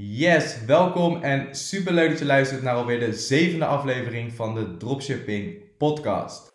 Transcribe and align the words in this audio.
Yes, 0.00 0.64
welkom 0.66 1.22
en 1.22 1.54
super 1.54 1.92
leuk 1.92 2.08
dat 2.08 2.18
je 2.18 2.24
luistert 2.24 2.62
naar 2.62 2.74
alweer 2.74 3.00
de 3.00 3.12
zevende 3.12 3.64
aflevering 3.64 4.32
van 4.32 4.54
de 4.54 4.76
Dropshipping 4.76 5.56
Podcast. 5.78 6.52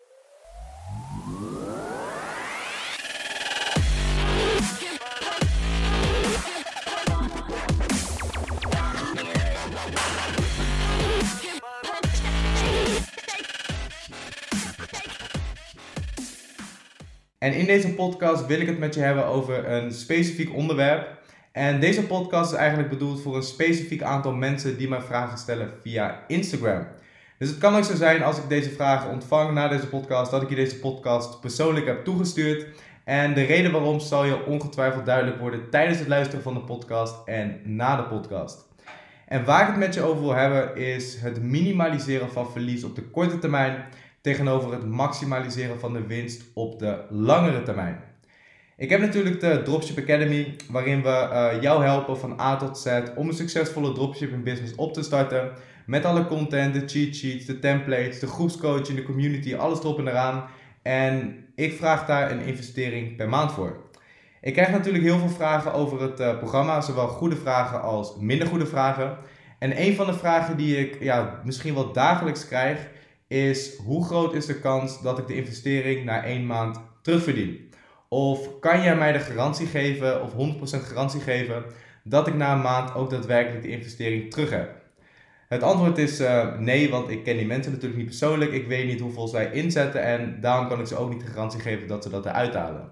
En 17.38 17.52
in 17.52 17.66
deze 17.66 17.94
podcast 17.94 18.46
wil 18.46 18.60
ik 18.60 18.66
het 18.66 18.78
met 18.78 18.94
je 18.94 19.00
hebben 19.00 19.24
over 19.24 19.68
een 19.68 19.92
specifiek 19.92 20.54
onderwerp. 20.54 21.22
En 21.54 21.80
deze 21.80 22.06
podcast 22.06 22.52
is 22.52 22.58
eigenlijk 22.58 22.88
bedoeld 22.88 23.22
voor 23.22 23.36
een 23.36 23.42
specifiek 23.42 24.02
aantal 24.02 24.32
mensen 24.32 24.78
die 24.78 24.88
mij 24.88 25.00
vragen 25.00 25.38
stellen 25.38 25.70
via 25.82 26.24
Instagram. 26.26 26.86
Dus 27.38 27.48
het 27.48 27.58
kan 27.58 27.76
ook 27.76 27.84
zo 27.84 27.94
zijn 27.94 28.22
als 28.22 28.38
ik 28.38 28.48
deze 28.48 28.70
vragen 28.70 29.10
ontvang 29.10 29.52
na 29.52 29.68
deze 29.68 29.88
podcast, 29.88 30.30
dat 30.30 30.42
ik 30.42 30.48
je 30.48 30.54
deze 30.54 30.78
podcast 30.78 31.40
persoonlijk 31.40 31.86
heb 31.86 32.04
toegestuurd. 32.04 32.66
En 33.04 33.34
de 33.34 33.42
reden 33.42 33.72
waarom 33.72 34.00
zal 34.00 34.24
je 34.24 34.46
ongetwijfeld 34.46 35.06
duidelijk 35.06 35.38
worden 35.38 35.70
tijdens 35.70 35.98
het 35.98 36.08
luisteren 36.08 36.42
van 36.42 36.54
de 36.54 36.60
podcast 36.60 37.26
en 37.26 37.60
na 37.64 37.96
de 37.96 38.02
podcast. 38.02 38.68
En 39.26 39.44
waar 39.44 39.62
ik 39.62 39.68
het 39.68 39.76
met 39.76 39.94
je 39.94 40.02
over 40.02 40.22
wil 40.22 40.34
hebben 40.34 40.76
is 40.76 41.20
het 41.20 41.42
minimaliseren 41.42 42.30
van 42.30 42.50
verlies 42.50 42.84
op 42.84 42.94
de 42.94 43.02
korte 43.02 43.38
termijn 43.38 43.84
tegenover 44.20 44.72
het 44.72 44.86
maximaliseren 44.86 45.80
van 45.80 45.92
de 45.92 46.06
winst 46.06 46.42
op 46.54 46.78
de 46.78 47.04
langere 47.10 47.62
termijn. 47.62 48.13
Ik 48.76 48.90
heb 48.90 49.00
natuurlijk 49.00 49.40
de 49.40 49.62
Dropship 49.64 49.98
Academy, 49.98 50.56
waarin 50.70 51.02
we 51.02 51.08
uh, 51.08 51.62
jou 51.62 51.84
helpen 51.84 52.18
van 52.18 52.40
A 52.40 52.56
tot 52.56 52.78
Z 52.78 52.86
om 53.16 53.28
een 53.28 53.34
succesvolle 53.34 53.92
dropshipping 53.92 54.44
business 54.44 54.74
op 54.74 54.92
te 54.92 55.02
starten. 55.02 55.52
Met 55.86 56.04
alle 56.04 56.26
content, 56.26 56.74
de 56.74 56.82
cheat 56.86 57.14
sheets, 57.14 57.44
de 57.44 57.58
templates, 57.58 58.18
de 58.18 58.26
groepscoaching, 58.26 58.98
de 58.98 59.04
community, 59.04 59.54
alles 59.54 59.78
erop 59.78 59.98
en 59.98 60.08
eraan. 60.08 60.44
En 60.82 61.44
ik 61.54 61.72
vraag 61.72 62.06
daar 62.06 62.30
een 62.30 62.40
investering 62.40 63.16
per 63.16 63.28
maand 63.28 63.52
voor. 63.52 63.76
Ik 64.40 64.52
krijg 64.52 64.70
natuurlijk 64.70 65.04
heel 65.04 65.18
veel 65.18 65.28
vragen 65.28 65.72
over 65.72 66.00
het 66.00 66.20
uh, 66.20 66.38
programma, 66.38 66.80
zowel 66.80 67.08
goede 67.08 67.36
vragen 67.36 67.82
als 67.82 68.16
minder 68.18 68.46
goede 68.46 68.66
vragen. 68.66 69.16
En 69.58 69.80
een 69.80 69.94
van 69.94 70.06
de 70.06 70.14
vragen 70.14 70.56
die 70.56 70.78
ik 70.78 71.02
ja, 71.02 71.40
misschien 71.44 71.74
wel 71.74 71.92
dagelijks 71.92 72.46
krijg, 72.46 72.88
is 73.28 73.76
hoe 73.76 74.04
groot 74.04 74.34
is 74.34 74.46
de 74.46 74.60
kans 74.60 75.02
dat 75.02 75.18
ik 75.18 75.26
de 75.26 75.36
investering 75.36 76.04
na 76.04 76.24
één 76.24 76.46
maand 76.46 76.80
terugverdien? 77.02 77.72
Of 78.14 78.58
kan 78.60 78.82
jij 78.82 78.96
mij 78.96 79.12
de 79.12 79.18
garantie 79.18 79.66
geven, 79.66 80.22
of 80.22 80.32
100% 80.32 80.36
garantie 80.82 81.20
geven, 81.20 81.64
dat 82.02 82.26
ik 82.26 82.34
na 82.34 82.52
een 82.52 82.60
maand 82.60 82.94
ook 82.94 83.10
daadwerkelijk 83.10 83.62
de 83.62 83.68
investering 83.68 84.30
terug 84.30 84.50
heb? 84.50 84.70
Het 85.48 85.62
antwoord 85.62 85.98
is 85.98 86.20
uh, 86.20 86.58
nee, 86.58 86.90
want 86.90 87.08
ik 87.08 87.24
ken 87.24 87.36
die 87.36 87.46
mensen 87.46 87.72
natuurlijk 87.72 87.98
niet 87.98 88.08
persoonlijk. 88.08 88.52
Ik 88.52 88.66
weet 88.66 88.86
niet 88.86 89.00
hoeveel 89.00 89.28
zij 89.28 89.50
inzetten 89.52 90.02
en 90.02 90.40
daarom 90.40 90.68
kan 90.68 90.80
ik 90.80 90.86
ze 90.86 90.96
ook 90.96 91.10
niet 91.10 91.20
de 91.20 91.32
garantie 91.32 91.60
geven 91.60 91.88
dat 91.88 92.02
ze 92.02 92.10
dat 92.10 92.26
eruit 92.26 92.54
halen. 92.54 92.90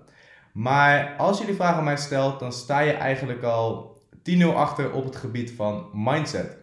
Maar 0.53 1.15
als 1.19 1.39
je 1.39 1.47
die 1.47 1.55
vraag 1.55 1.77
aan 1.77 1.85
mij 1.85 1.97
stelt, 1.97 2.41
dan 2.41 2.53
sta 2.53 2.81
je 2.81 2.93
eigenlijk 2.93 3.43
al 3.43 3.97
10-0 4.41 4.47
achter 4.55 4.93
op 4.93 5.05
het 5.05 5.17
gebied 5.17 5.53
van 5.53 5.89
mindset. 5.93 6.57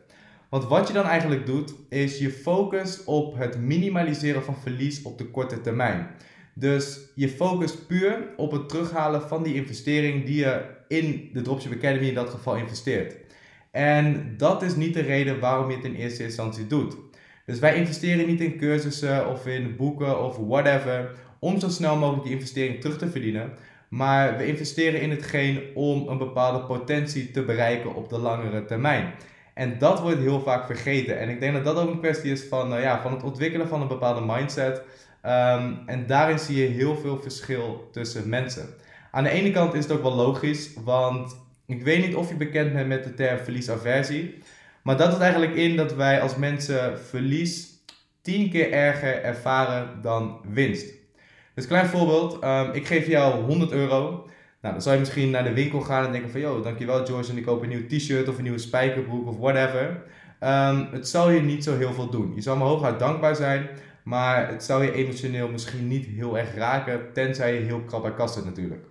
Want 0.50 0.66
wat 0.66 0.88
je 0.88 0.94
dan 0.94 1.06
eigenlijk 1.06 1.46
doet, 1.46 1.74
is 1.90 2.18
je 2.18 2.32
focust 2.32 3.06
op 3.06 3.38
het 3.38 3.58
minimaliseren 3.58 4.44
van 4.44 4.56
verlies 4.56 5.02
op 5.02 5.18
de 5.18 5.26
korte 5.26 5.62
termijn. 5.62 6.08
Dus 6.60 7.00
je 7.16 7.30
focust 7.30 7.88
puur 7.88 8.34
op 8.38 8.52
het 8.52 8.70
terughalen 8.70 9.22
van 9.22 9.44
die 9.44 9.54
investering 9.54 10.26
die 10.26 10.36
je 10.36 10.62
in 10.88 11.30
de 11.34 11.42
Dropship 11.42 11.74
Academy 11.74 12.08
in 12.08 12.14
dat 12.14 12.30
geval 12.30 12.56
investeert. 12.56 13.16
En 13.72 14.34
dat 14.38 14.62
is 14.62 14.76
niet 14.76 14.94
de 14.94 15.02
reden 15.02 15.40
waarom 15.40 15.70
je 15.70 15.76
het 15.76 15.86
in 15.86 15.96
eerste 15.96 16.24
instantie 16.24 16.68
doet. 16.68 16.96
Dus 17.46 17.60
wij 17.60 17.76
investeren 17.76 18.28
niet 18.28 18.42
in 18.42 18.58
cursussen 18.58 19.30
of 19.30 19.48
in 19.48 19.76
boeken 19.76 20.24
of 20.24 20.38
whatever 20.38 21.12
om 21.40 21.60
zo 21.60 21.70
snel 21.70 21.96
mogelijk 21.98 22.24
die 22.24 22.34
investering 22.34 22.82
terug 22.82 22.98
te 22.98 23.10
verdienen. 23.10 23.52
Maar 23.90 24.38
we 24.38 24.46
investeren 24.46 25.02
in 25.02 25.10
hetgeen 25.10 25.62
om 25.74 26.08
een 26.08 26.18
bepaalde 26.18 26.66
potentie 26.66 27.32
te 27.32 27.44
bereiken 27.44 27.96
op 27.96 28.10
de 28.10 28.18
langere 28.18 28.66
termijn. 28.66 29.14
En 29.54 29.78
dat 29.78 30.02
wordt 30.02 30.20
heel 30.20 30.42
vaak 30.42 30.66
vergeten. 30.66 31.20
En 31.20 31.30
ik 31.30 31.40
denk 31.40 31.54
dat 31.54 31.66
dat 31.66 31.78
ook 31.78 31.90
een 31.90 32.00
kwestie 32.00 32.32
is 32.32 32.44
van, 32.44 32.74
uh, 32.74 32.82
ja, 32.82 33.02
van 33.02 33.12
het 33.12 33.24
ontwikkelen 33.24 33.68
van 33.68 33.82
een 33.82 33.88
bepaalde 33.88 34.34
mindset. 34.34 34.82
Um, 35.26 35.80
en 35.86 36.08
daarin 36.08 36.40
zie 36.40 36.58
je 36.58 36.68
heel 36.68 36.98
veel 36.98 37.22
verschil 37.22 37.90
tussen 37.92 38.30
mensen. 38.30 38.70
Aan 39.12 39.24
de 39.24 39.30
ene 39.30 39.52
kant 39.52 39.74
is 39.74 39.84
het 39.84 39.92
ook 39.92 40.02
wel 40.02 40.16
logisch, 40.16 40.74
want 40.84 41.36
ik 41.66 41.84
weet 41.84 42.06
niet 42.06 42.16
of 42.16 42.30
je 42.30 42.36
bekend 42.36 42.74
bent 42.74 42.88
met 42.88 43.04
de 43.04 43.14
term 43.14 43.38
verliesaversie. 43.38 44.38
Maar 44.84 44.98
dat 44.98 45.08
houdt 45.08 45.22
eigenlijk 45.22 45.56
in 45.56 45.76
dat 45.76 45.96
wij 45.96 46.22
als 46.22 46.36
mensen 46.36 47.00
verlies 47.00 47.70
tien 48.22 48.50
keer 48.50 48.72
erger 48.72 49.24
ervaren 49.24 50.02
dan 50.02 50.42
winst. 50.48 50.94
Dus 51.54 51.68
klein 51.68 51.88
voorbeeld, 51.88 52.44
um, 52.44 52.72
ik 52.72 52.88
geef 52.88 53.08
jou 53.08 53.44
100 53.44 53.72
euro. 53.72 54.28
Nou, 54.62 54.74
dan 54.74 54.82
zou 54.82 54.94
je 54.96 55.02
misschien 55.02 55.30
naar 55.30 55.44
de 55.44 55.54
winkel 55.54 55.82
gaan 55.82 56.06
en 56.06 56.12
denken 56.12 56.32
van... 56.32 56.40
Yo, 56.40 56.62
dankjewel 56.62 57.06
George 57.06 57.32
en 57.32 57.38
ik 57.38 57.46
koop 57.46 57.62
een 57.62 57.70
nieuw 57.70 57.88
t-shirt 57.88 58.28
of 58.28 58.38
een 58.38 58.44
nieuwe 58.44 58.58
spijkerbroek 58.58 59.28
of 59.28 59.38
whatever. 59.38 60.04
Um, 60.44 60.88
het 60.92 61.08
zal 61.08 61.30
je 61.30 61.42
niet 61.42 61.64
zo 61.64 61.78
heel 61.78 61.94
veel 61.94 62.10
doen. 62.10 62.32
Je 62.36 62.42
zal 62.42 62.56
me 62.56 62.64
hooguit 62.64 63.00
dankbaar 63.00 63.36
zijn... 63.36 63.70
Maar 64.10 64.50
het 64.50 64.64
zou 64.64 64.84
je 64.84 64.92
emotioneel 64.92 65.50
misschien 65.50 65.88
niet 65.88 66.06
heel 66.06 66.38
erg 66.38 66.56
raken, 66.56 67.14
tenzij 67.14 67.54
je 67.54 67.60
heel 67.60 67.82
krap 67.82 68.02
bij 68.02 68.14
kast 68.14 68.34
zit 68.34 68.46
natuurlijk. 68.46 68.86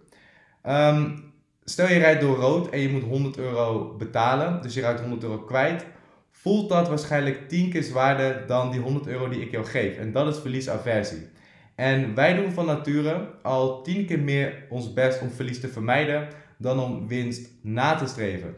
Um, 0.67 1.33
stel 1.65 1.89
je 1.89 1.99
rijdt 1.99 2.21
door 2.21 2.37
rood 2.37 2.69
en 2.69 2.81
je 2.81 2.89
moet 2.89 3.03
100 3.03 3.39
euro 3.39 3.95
betalen, 3.97 4.63
dus 4.63 4.75
je 4.75 4.81
rijdt 4.81 5.01
100 5.01 5.23
euro 5.23 5.39
kwijt. 5.39 5.87
Voelt 6.31 6.69
dat 6.69 6.89
waarschijnlijk 6.89 7.49
10 7.49 7.71
keer 7.71 7.83
zwaarder 7.83 8.47
dan 8.47 8.71
die 8.71 8.81
100 8.81 9.07
euro 9.07 9.29
die 9.29 9.41
ik 9.41 9.51
jou 9.51 9.65
geef. 9.65 9.97
En 9.97 10.13
dat 10.13 10.35
is 10.35 10.41
verliesaversie. 10.41 11.27
En 11.75 12.15
wij 12.15 12.35
doen 12.35 12.53
van 12.53 12.67
nature 12.67 13.31
al 13.43 13.83
10 13.83 14.07
keer 14.07 14.21
meer 14.21 14.67
ons 14.69 14.93
best 14.93 15.21
om 15.21 15.31
verlies 15.31 15.61
te 15.61 15.69
vermijden 15.69 16.29
dan 16.59 16.81
om 16.81 17.09
winst 17.09 17.51
na 17.63 17.95
te 17.95 18.07
streven. 18.07 18.57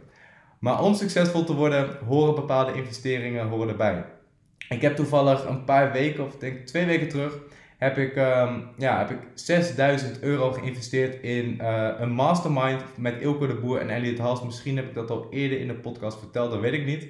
Maar 0.58 0.82
om 0.82 0.94
succesvol 0.94 1.44
te 1.44 1.54
worden 1.54 1.98
horen 2.06 2.34
bepaalde 2.34 2.74
investeringen 2.74 3.48
horen 3.48 3.68
erbij. 3.68 4.04
Ik 4.70 4.82
heb 4.82 4.96
toevallig 4.96 5.44
een 5.44 5.64
paar 5.64 5.92
weken, 5.92 6.24
of 6.24 6.36
denk 6.36 6.66
twee 6.66 6.86
weken 6.86 7.08
terug, 7.08 7.38
heb 7.78 7.98
ik, 7.98 8.16
um, 8.16 8.68
ja, 8.76 8.98
heb 8.98 9.10
ik 9.10 9.18
6000 9.34 10.20
euro 10.20 10.52
geïnvesteerd 10.52 11.22
in 11.22 11.58
uh, 11.60 11.88
een 11.98 12.10
mastermind 12.10 12.82
met 12.96 13.20
Ilko 13.20 13.46
de 13.46 13.54
Boer 13.54 13.80
en 13.80 13.90
Elliot 13.90 14.18
Hals. 14.18 14.42
Misschien 14.42 14.76
heb 14.76 14.88
ik 14.88 14.94
dat 14.94 15.10
al 15.10 15.26
eerder 15.30 15.60
in 15.60 15.66
de 15.66 15.74
podcast 15.74 16.18
verteld, 16.18 16.50
dat 16.50 16.60
weet 16.60 16.72
ik 16.72 16.86
niet. 16.86 17.06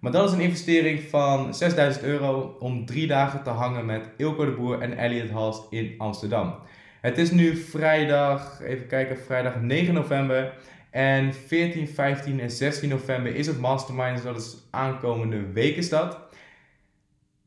Maar 0.00 0.12
dat 0.12 0.28
is 0.28 0.34
een 0.34 0.40
investering 0.40 1.00
van 1.00 1.54
6000 1.54 2.04
euro 2.04 2.56
om 2.58 2.86
drie 2.86 3.06
dagen 3.06 3.42
te 3.42 3.50
hangen 3.50 3.86
met 3.86 4.08
Ilko 4.16 4.44
de 4.44 4.50
Boer 4.50 4.80
en 4.80 4.98
Elliot 4.98 5.30
Hals 5.30 5.62
in 5.70 5.94
Amsterdam. 5.98 6.54
Het 7.00 7.18
is 7.18 7.30
nu 7.30 7.56
vrijdag, 7.56 8.60
even 8.62 8.86
kijken, 8.86 9.18
vrijdag 9.18 9.60
9 9.60 9.94
november. 9.94 10.52
En 10.90 11.34
14, 11.34 11.88
15 11.88 12.40
en 12.40 12.50
16 12.50 12.88
november 12.88 13.34
is 13.34 13.46
het 13.46 13.60
mastermind, 13.60 14.14
dus 14.14 14.24
dat 14.24 14.36
is 14.36 14.56
aankomende 14.70 15.52
week 15.52 15.76
is 15.76 15.88
dat. 15.88 16.25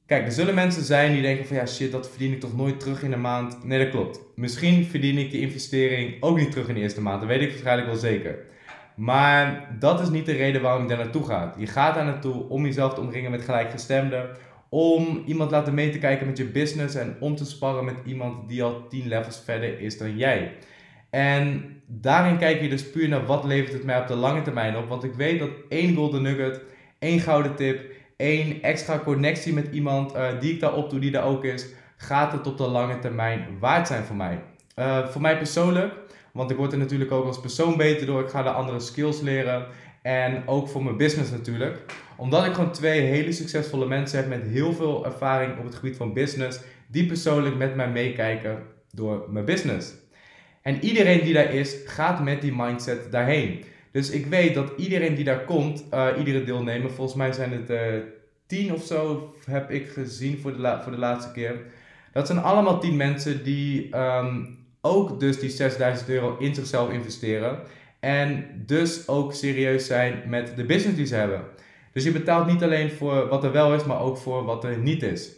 Kijk, 0.09 0.25
er 0.25 0.31
zullen 0.31 0.55
mensen 0.55 0.83
zijn 0.83 1.11
die 1.11 1.21
denken 1.21 1.45
van 1.45 1.55
ja 1.55 1.65
shit, 1.65 1.91
dat 1.91 2.09
verdien 2.09 2.31
ik 2.31 2.39
toch 2.39 2.55
nooit 2.55 2.79
terug 2.79 3.03
in 3.03 3.09
de 3.09 3.17
maand. 3.17 3.63
Nee, 3.63 3.79
dat 3.79 3.89
klopt. 3.89 4.19
Misschien 4.35 4.85
verdien 4.85 5.17
ik 5.17 5.31
de 5.31 5.39
investering 5.39 6.15
ook 6.19 6.37
niet 6.37 6.51
terug 6.51 6.67
in 6.67 6.73
de 6.73 6.79
eerste 6.79 7.01
maand. 7.01 7.19
Dat 7.19 7.29
weet 7.29 7.41
ik 7.41 7.49
waarschijnlijk 7.49 7.87
wel 7.87 7.97
zeker. 7.97 8.37
Maar 8.95 9.75
dat 9.79 9.99
is 9.99 10.09
niet 10.09 10.25
de 10.25 10.31
reden 10.31 10.61
waarom 10.61 10.81
je 10.81 10.87
daar 10.87 10.97
naartoe 10.97 11.25
gaat. 11.25 11.55
Je 11.57 11.67
gaat 11.67 11.95
daar 11.95 12.05
naartoe 12.05 12.49
om 12.49 12.65
jezelf 12.65 12.93
te 12.93 13.01
omringen 13.01 13.31
met 13.31 13.41
gelijkgestemden. 13.41 14.29
Om 14.69 15.23
iemand 15.25 15.51
laten 15.51 15.73
mee 15.73 15.89
te 15.89 15.99
kijken 15.99 16.27
met 16.27 16.37
je 16.37 16.45
business 16.45 16.95
en 16.95 17.15
om 17.19 17.35
te 17.35 17.45
sparren 17.45 17.85
met 17.85 17.97
iemand 18.05 18.49
die 18.49 18.63
al 18.63 18.87
10 18.87 19.07
levels 19.07 19.41
verder 19.45 19.79
is 19.79 19.97
dan 19.97 20.17
jij. 20.17 20.51
En 21.09 21.63
daarin 21.85 22.37
kijk 22.37 22.61
je 22.61 22.69
dus 22.69 22.89
puur 22.89 23.07
naar 23.07 23.25
wat 23.25 23.43
levert 23.43 23.73
het 23.73 23.83
mij 23.83 23.99
op 23.99 24.07
de 24.07 24.15
lange 24.15 24.41
termijn 24.41 24.77
op. 24.77 24.87
Want 24.87 25.03
ik 25.03 25.13
weet 25.13 25.39
dat 25.39 25.51
één 25.69 25.95
golden 25.95 26.21
nugget, 26.21 26.61
één 27.00 27.19
gouden 27.19 27.55
tip, 27.55 27.97
één 28.19 28.62
extra 28.62 29.00
connectie 29.00 29.54
met 29.54 29.68
iemand 29.71 30.16
uh, 30.16 30.39
die 30.39 30.54
ik 30.54 30.60
daar 30.60 30.74
op 30.74 30.89
doe, 30.89 31.00
die 31.00 31.12
daar 31.12 31.24
ook 31.24 31.44
is, 31.44 31.66
gaat 31.98 32.31
het 32.31 32.48
op 32.48 32.57
de 32.57 32.68
lange 32.68 33.00
termijn 33.00 33.48
waard 33.60 33.88
zijn 33.88 34.04
voor 34.04 34.16
mij. 34.16 34.44
Uh, 34.75 35.07
voor 35.07 35.21
mij 35.21 35.38
persoonlijk, 35.38 35.94
want 36.31 36.51
ik 36.51 36.57
word 36.57 36.71
er 36.71 36.77
natuurlijk 36.77 37.12
ook 37.12 37.25
als 37.25 37.39
persoon 37.39 37.77
beter 37.77 38.06
door. 38.06 38.21
Ik 38.21 38.30
ga 38.30 38.44
de 38.44 38.50
andere 38.50 38.80
skills 38.80 39.21
leren. 39.21 39.68
En 40.01 40.48
ook 40.48 40.68
voor 40.68 40.83
mijn 40.83 40.98
business 40.98 41.31
natuurlijk. 41.31 41.81
Omdat 42.16 42.45
ik 42.45 42.54
gewoon 42.54 42.71
twee 42.71 43.01
hele 43.01 43.31
succesvolle 43.31 43.86
mensen 43.86 44.18
heb 44.18 44.27
met 44.27 44.48
heel 44.48 44.74
veel 44.74 45.06
ervaring 45.06 45.57
op 45.57 45.63
het 45.63 45.75
gebied 45.75 45.98
van 45.98 46.13
business. 46.13 46.60
Die 46.88 47.06
persoonlijk 47.06 47.56
met 47.56 47.75
mij 47.75 47.89
meekijken 47.89 48.63
door 48.92 49.25
mijn 49.30 49.45
business. 49.45 49.94
En 50.62 50.83
iedereen 50.83 51.24
die 51.24 51.33
daar 51.33 51.54
is, 51.54 51.75
gaat 51.86 52.24
met 52.24 52.42
die 52.42 52.56
mindset 52.56 53.12
daarheen. 53.12 53.63
Dus 53.91 54.09
ik 54.09 54.25
weet 54.25 54.53
dat 54.53 54.71
iedereen 54.77 55.15
die 55.15 55.24
daar 55.24 55.45
komt, 55.45 55.83
uh, 55.94 56.07
iedere 56.18 56.44
deelnemer, 56.44 56.91
volgens 56.91 57.18
mij 57.18 57.31
zijn 57.31 57.51
het 57.51 57.69
uh, 57.69 57.80
tien 58.47 58.74
of 58.74 58.83
zo, 58.83 59.33
heb 59.45 59.71
ik 59.71 59.89
gezien 59.89 60.38
voor 60.38 60.57
de, 60.57 60.80
voor 60.83 60.91
de 60.91 60.97
laatste 60.97 61.31
keer. 61.31 61.62
Dat 62.13 62.27
zijn 62.27 62.39
allemaal 62.39 62.80
tien 62.80 62.95
mensen 62.95 63.44
die 63.44 63.97
um, 63.97 64.57
ook 64.81 65.19
dus 65.19 65.39
die 65.39 65.50
6000 65.50 66.09
euro 66.09 66.38
in 66.39 66.56
zichzelf 66.56 66.91
investeren. 66.91 67.59
En 68.00 68.45
dus 68.65 69.07
ook 69.07 69.33
serieus 69.33 69.86
zijn 69.86 70.24
met 70.25 70.56
de 70.56 70.65
business 70.65 70.97
die 70.97 71.06
ze 71.06 71.15
hebben. 71.15 71.41
Dus 71.94 72.03
je 72.03 72.12
betaalt 72.12 72.47
niet 72.47 72.63
alleen 72.63 72.91
voor 72.91 73.27
wat 73.27 73.44
er 73.44 73.51
wel 73.51 73.74
is, 73.74 73.83
maar 73.83 74.01
ook 74.01 74.18
voor 74.18 74.44
wat 74.44 74.63
er 74.63 74.77
niet 74.77 75.03
is. 75.03 75.31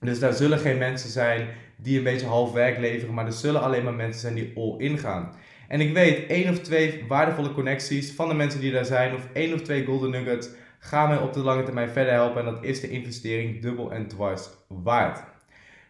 Dus 0.00 0.18
daar 0.18 0.32
zullen 0.32 0.58
geen 0.58 0.78
mensen 0.78 1.10
zijn 1.10 1.48
die 1.76 1.98
een 1.98 2.04
beetje 2.04 2.26
half 2.26 2.52
werk 2.52 2.78
leveren, 2.78 3.14
maar 3.14 3.26
er 3.26 3.32
zullen 3.32 3.62
alleen 3.62 3.84
maar 3.84 3.94
mensen 3.94 4.20
zijn 4.20 4.34
die 4.34 4.52
all 4.56 4.74
in 4.78 4.98
gaan. 4.98 5.32
En 5.68 5.80
ik 5.80 5.92
weet, 5.92 6.26
één 6.26 6.50
of 6.50 6.58
twee 6.58 7.04
waardevolle 7.08 7.52
connecties 7.52 8.12
van 8.12 8.28
de 8.28 8.34
mensen 8.34 8.60
die 8.60 8.72
daar 8.72 8.84
zijn, 8.84 9.14
of 9.14 9.28
één 9.32 9.54
of 9.54 9.60
twee 9.60 9.84
golden 9.84 10.10
nuggets, 10.10 10.48
gaan 10.78 11.08
mij 11.08 11.18
op 11.18 11.32
de 11.32 11.40
lange 11.40 11.62
termijn 11.62 11.88
verder 11.88 12.12
helpen. 12.12 12.46
En 12.46 12.52
dat 12.52 12.64
is 12.64 12.80
de 12.80 12.88
investering 12.88 13.62
dubbel 13.62 13.92
en 13.92 14.08
dwars 14.08 14.48
waard. 14.68 15.22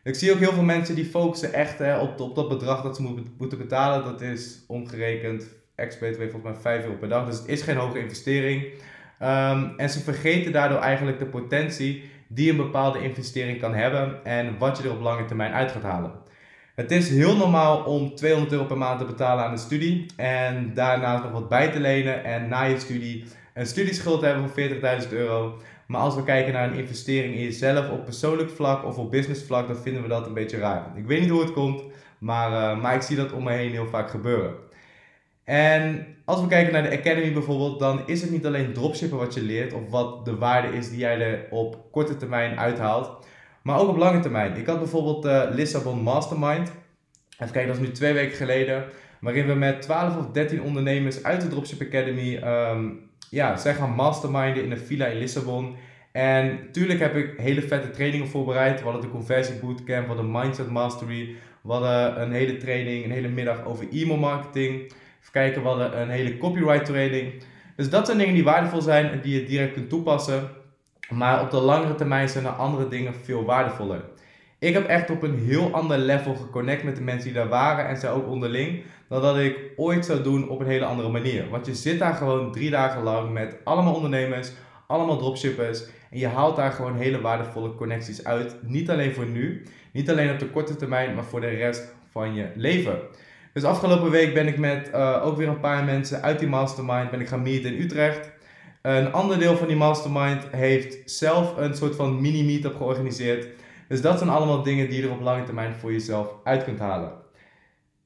Ik 0.02 0.14
zie 0.14 0.32
ook 0.32 0.38
heel 0.38 0.52
veel 0.52 0.62
mensen 0.62 0.94
die 0.94 1.04
focussen 1.04 1.52
echt 1.52 1.78
hè, 1.78 1.98
op, 1.98 2.20
op 2.20 2.34
dat 2.34 2.48
bedrag 2.48 2.82
dat 2.82 2.96
ze 2.96 3.24
moeten 3.38 3.58
betalen. 3.58 4.04
Dat 4.04 4.20
is 4.20 4.64
omgerekend, 4.66 5.48
ex-BTW 5.74 6.22
volgens 6.22 6.42
mij 6.42 6.54
5 6.54 6.84
euro 6.84 6.96
per 6.96 7.08
dag. 7.08 7.26
Dus 7.26 7.38
het 7.38 7.48
is 7.48 7.62
geen 7.62 7.76
hoge 7.76 7.98
investering. 7.98 8.62
Um, 9.22 9.74
en 9.76 9.90
ze 9.90 10.00
vergeten 10.00 10.52
daardoor 10.52 10.78
eigenlijk 10.78 11.18
de 11.18 11.26
potentie 11.26 12.10
die 12.28 12.50
een 12.50 12.56
bepaalde 12.56 13.02
investering 13.02 13.60
kan 13.60 13.74
hebben 13.74 14.24
en 14.24 14.58
wat 14.58 14.78
je 14.78 14.84
er 14.84 14.94
op 14.94 15.00
lange 15.00 15.24
termijn 15.24 15.52
uit 15.52 15.70
gaat 15.70 15.82
halen. 15.82 16.12
Het 16.76 16.90
is 16.90 17.08
heel 17.08 17.36
normaal 17.36 17.84
om 17.84 18.14
200 18.14 18.52
euro 18.52 18.64
per 18.64 18.78
maand 18.78 18.98
te 18.98 19.04
betalen 19.04 19.44
aan 19.44 19.52
een 19.52 19.58
studie 19.58 20.06
en 20.16 20.74
daarna 20.74 21.22
nog 21.22 21.32
wat 21.32 21.48
bij 21.48 21.68
te 21.68 21.80
lenen 21.80 22.24
en 22.24 22.48
na 22.48 22.62
je 22.62 22.78
studie 22.78 23.24
een 23.54 23.66
studieschuld 23.66 24.20
te 24.20 24.26
hebben 24.26 24.48
van 24.48 25.02
40.000 25.02 25.08
euro. 25.10 25.60
Maar 25.86 26.00
als 26.00 26.14
we 26.14 26.24
kijken 26.24 26.52
naar 26.52 26.70
een 26.70 26.78
investering 26.78 27.34
in 27.34 27.42
jezelf 27.42 27.90
op 27.90 28.04
persoonlijk 28.04 28.50
vlak 28.50 28.84
of 28.84 28.98
op 28.98 29.10
business 29.10 29.44
vlak, 29.44 29.66
dan 29.66 29.76
vinden 29.76 30.02
we 30.02 30.08
dat 30.08 30.26
een 30.26 30.34
beetje 30.34 30.58
raar. 30.58 30.92
Ik 30.94 31.06
weet 31.06 31.20
niet 31.20 31.30
hoe 31.30 31.40
het 31.40 31.52
komt, 31.52 31.82
maar, 32.18 32.50
uh, 32.50 32.82
maar 32.82 32.94
ik 32.94 33.02
zie 33.02 33.16
dat 33.16 33.32
om 33.32 33.44
me 33.44 33.52
heen 33.52 33.70
heel 33.70 33.86
vaak 33.86 34.10
gebeuren. 34.10 34.54
En 35.44 36.06
als 36.24 36.40
we 36.40 36.46
kijken 36.46 36.72
naar 36.72 36.90
de 36.90 36.98
Academy 36.98 37.32
bijvoorbeeld, 37.32 37.78
dan 37.78 38.00
is 38.06 38.20
het 38.20 38.30
niet 38.30 38.46
alleen 38.46 38.72
dropshippen 38.72 39.18
wat 39.18 39.34
je 39.34 39.42
leert 39.42 39.72
of 39.72 39.90
wat 39.90 40.24
de 40.24 40.36
waarde 40.36 40.76
is 40.76 40.88
die 40.88 40.98
jij 40.98 41.20
er 41.20 41.46
op 41.50 41.78
korte 41.90 42.16
termijn 42.16 42.58
uithaalt, 42.58 43.26
maar 43.66 43.78
ook 43.80 43.88
op 43.88 43.96
lange 43.96 44.20
termijn. 44.20 44.56
Ik 44.56 44.66
had 44.66 44.78
bijvoorbeeld 44.78 45.22
de 45.22 45.48
Lissabon 45.52 46.02
Mastermind. 46.02 46.72
Even 47.38 47.52
kijken, 47.52 47.66
dat 47.66 47.76
is 47.76 47.88
nu 47.88 47.92
twee 47.92 48.12
weken 48.12 48.36
geleden. 48.36 48.84
Waarin 49.20 49.46
we 49.46 49.54
met 49.54 49.82
12 49.82 50.16
of 50.16 50.30
13 50.30 50.62
ondernemers 50.62 51.22
uit 51.22 51.40
de 51.40 51.48
Dropship 51.48 51.80
Academy 51.80 52.36
um, 52.36 53.00
ja, 53.30 53.56
zij 53.56 53.74
gaan 53.74 53.90
masterminden 53.90 54.64
in 54.64 54.70
een 54.70 54.78
villa 54.78 55.06
in 55.06 55.18
Lissabon. 55.18 55.76
En 56.12 56.58
tuurlijk 56.72 57.00
heb 57.00 57.16
ik 57.16 57.34
hele 57.36 57.62
vette 57.62 57.90
trainingen 57.90 58.28
voorbereid. 58.28 58.78
We 58.78 58.84
hadden 58.84 59.02
de 59.02 59.10
conversie 59.10 59.54
bootcamp, 59.54 60.06
we 60.06 60.14
hadden 60.14 60.30
mindset 60.30 60.70
mastery. 60.70 61.34
We 61.62 61.72
hadden 61.72 62.20
een 62.22 62.32
hele 62.32 62.56
training, 62.56 63.04
een 63.04 63.10
hele 63.10 63.28
middag 63.28 63.64
over 63.64 63.86
e-mail 63.92 64.18
marketing. 64.18 64.82
Even 64.82 65.32
kijken, 65.32 65.62
we 65.62 65.68
hadden 65.68 66.00
een 66.00 66.10
hele 66.10 66.38
copyright 66.38 66.84
training. 66.84 67.32
Dus 67.76 67.90
dat 67.90 68.06
zijn 68.06 68.18
dingen 68.18 68.34
die 68.34 68.44
waardevol 68.44 68.80
zijn 68.80 69.10
en 69.10 69.20
die 69.20 69.40
je 69.40 69.46
direct 69.46 69.72
kunt 69.72 69.88
toepassen. 69.88 70.50
Maar 71.08 71.42
op 71.42 71.50
de 71.50 71.60
langere 71.60 71.94
termijn 71.94 72.28
zijn 72.28 72.44
er 72.44 72.50
andere 72.50 72.88
dingen 72.88 73.14
veel 73.14 73.44
waardevoller. 73.44 74.04
Ik 74.58 74.74
heb 74.74 74.86
echt 74.86 75.10
op 75.10 75.22
een 75.22 75.38
heel 75.38 75.72
ander 75.72 75.98
level 75.98 76.34
geconnect 76.34 76.84
met 76.84 76.96
de 76.96 77.02
mensen 77.02 77.24
die 77.24 77.34
daar 77.40 77.48
waren 77.48 77.88
en 77.88 77.96
zij 77.96 78.10
ook 78.10 78.28
onderling. 78.28 78.82
Dan 79.08 79.22
dat 79.22 79.38
ik 79.38 79.58
ooit 79.76 80.06
zou 80.06 80.22
doen 80.22 80.48
op 80.48 80.60
een 80.60 80.66
hele 80.66 80.84
andere 80.84 81.08
manier. 81.08 81.48
Want 81.50 81.66
je 81.66 81.74
zit 81.74 81.98
daar 81.98 82.14
gewoon 82.14 82.52
drie 82.52 82.70
dagen 82.70 83.02
lang 83.02 83.32
met 83.32 83.56
allemaal 83.64 83.94
ondernemers, 83.94 84.52
allemaal 84.86 85.18
dropshippers. 85.18 85.84
En 86.10 86.18
je 86.18 86.26
haalt 86.26 86.56
daar 86.56 86.72
gewoon 86.72 86.96
hele 86.96 87.20
waardevolle 87.20 87.74
connecties 87.74 88.24
uit. 88.24 88.56
Niet 88.62 88.90
alleen 88.90 89.14
voor 89.14 89.26
nu, 89.26 89.62
niet 89.92 90.10
alleen 90.10 90.30
op 90.30 90.38
de 90.38 90.50
korte 90.50 90.76
termijn, 90.76 91.14
maar 91.14 91.24
voor 91.24 91.40
de 91.40 91.48
rest 91.48 91.94
van 92.10 92.34
je 92.34 92.46
leven. 92.54 92.98
Dus 93.52 93.64
afgelopen 93.64 94.10
week 94.10 94.34
ben 94.34 94.46
ik 94.46 94.58
met 94.58 94.90
uh, 94.94 95.26
ook 95.26 95.36
weer 95.36 95.48
een 95.48 95.60
paar 95.60 95.84
mensen 95.84 96.22
uit 96.22 96.38
die 96.38 96.48
mastermind 96.48 97.10
ben 97.10 97.20
ik 97.20 97.28
gaan 97.28 97.42
meeten 97.42 97.74
in 97.74 97.82
Utrecht. 97.82 98.30
Een 98.86 99.12
ander 99.12 99.38
deel 99.38 99.56
van 99.56 99.66
die 99.66 99.76
mastermind 99.76 100.46
heeft 100.50 101.10
zelf 101.10 101.56
een 101.56 101.74
soort 101.74 101.94
van 101.94 102.20
mini 102.20 102.44
meetup 102.44 102.76
georganiseerd. 102.76 103.48
Dus 103.88 104.00
dat 104.00 104.18
zijn 104.18 104.30
allemaal 104.30 104.62
dingen 104.62 104.88
die 104.88 105.00
je 105.00 105.06
er 105.06 105.12
op 105.12 105.20
lange 105.20 105.42
termijn 105.42 105.74
voor 105.74 105.92
jezelf 105.92 106.28
uit 106.44 106.64
kunt 106.64 106.78
halen. 106.78 107.12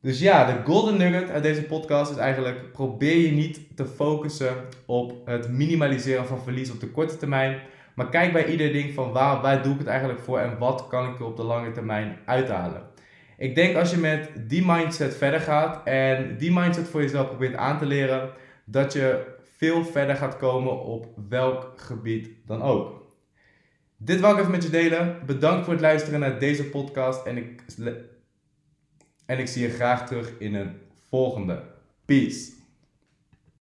Dus 0.02 0.20
ja, 0.20 0.44
de 0.44 0.72
golden 0.72 0.96
nugget 0.96 1.30
uit 1.30 1.42
deze 1.42 1.62
podcast 1.62 2.10
is 2.10 2.16
eigenlijk: 2.16 2.72
probeer 2.72 3.16
je 3.16 3.30
niet 3.30 3.76
te 3.76 3.86
focussen 3.86 4.54
op 4.86 5.12
het 5.24 5.48
minimaliseren 5.48 6.26
van 6.26 6.42
verlies 6.42 6.70
op 6.70 6.80
de 6.80 6.90
korte 6.90 7.16
termijn. 7.16 7.58
Maar 7.94 8.08
kijk 8.08 8.32
bij 8.32 8.46
ieder 8.46 8.72
ding 8.72 8.94
van 8.94 9.12
waar, 9.12 9.40
waar 9.40 9.62
doe 9.62 9.72
ik 9.72 9.78
het 9.78 9.88
eigenlijk 9.88 10.20
voor 10.20 10.38
en 10.38 10.58
wat 10.58 10.86
kan 10.88 11.08
ik 11.08 11.18
er 11.18 11.26
op 11.26 11.36
de 11.36 11.42
lange 11.42 11.72
termijn 11.72 12.18
uithalen. 12.24 12.82
Ik 13.38 13.54
denk 13.54 13.76
als 13.76 13.90
je 13.90 13.96
met 13.96 14.30
die 14.46 14.66
mindset 14.66 15.16
verder 15.16 15.40
gaat 15.40 15.80
en 15.84 16.36
die 16.38 16.52
mindset 16.52 16.88
voor 16.88 17.02
jezelf 17.02 17.28
probeert 17.28 17.56
aan 17.56 17.78
te 17.78 17.86
leren, 17.86 18.30
dat 18.64 18.92
je 18.92 19.38
veel 19.60 19.84
verder 19.84 20.16
gaat 20.16 20.36
komen 20.36 20.80
op 20.80 21.06
welk 21.28 21.72
gebied 21.76 22.28
dan 22.46 22.62
ook. 22.62 23.12
Dit 23.96 24.20
wil 24.20 24.30
ik 24.30 24.38
even 24.38 24.50
met 24.50 24.62
je 24.62 24.70
delen. 24.70 25.26
Bedankt 25.26 25.64
voor 25.64 25.72
het 25.72 25.82
luisteren 25.82 26.20
naar 26.20 26.38
deze 26.38 26.64
podcast. 26.64 27.26
En 27.26 27.36
ik, 27.36 27.64
en 29.26 29.38
ik 29.38 29.46
zie 29.46 29.62
je 29.62 29.70
graag 29.70 30.06
terug 30.06 30.32
in 30.38 30.54
een 30.54 30.76
volgende. 31.08 31.62
Peace. 32.04 32.52